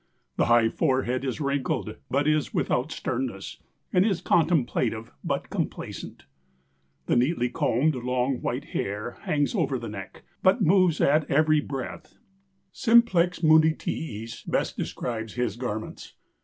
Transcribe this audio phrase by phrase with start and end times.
[0.35, 3.61] The high forehead is wrinkled, but is without sternness,
[3.93, 6.25] and is contemplative but complacent.
[7.05, 12.17] The neatly combed long white hair hangs over the neck, but moves at every breath.
[12.71, 16.15] Simplex munditiis best describes his garments.